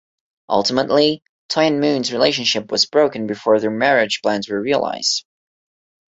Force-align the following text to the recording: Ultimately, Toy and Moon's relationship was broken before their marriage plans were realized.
Ultimately, 0.49 1.21
Toy 1.49 1.67
and 1.67 1.79
Moon's 1.79 2.11
relationship 2.11 2.71
was 2.71 2.87
broken 2.87 3.27
before 3.27 3.59
their 3.59 3.69
marriage 3.69 4.21
plans 4.23 4.49
were 4.49 4.59
realized. 4.59 5.25